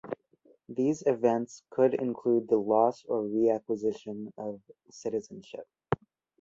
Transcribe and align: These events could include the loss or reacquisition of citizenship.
These 0.67 1.03
events 1.05 1.61
could 1.69 1.93
include 1.93 2.47
the 2.47 2.57
loss 2.57 3.05
or 3.07 3.21
reacquisition 3.21 4.31
of 4.35 4.59
citizenship. 4.89 5.67